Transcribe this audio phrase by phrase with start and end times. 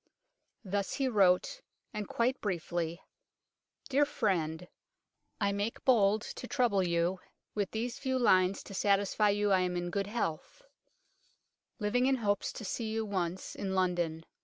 [0.65, 1.61] Thus he wrote,
[1.93, 3.03] and quite briefly:"
[3.91, 4.67] Dear frend,
[5.39, 7.19] I make bould to trouble you
[7.53, 10.73] with These few Lines to satisfy you I am In good health: 38 UNKNOWN
[11.83, 14.25] LONDON Living in hopes to see you once: in London.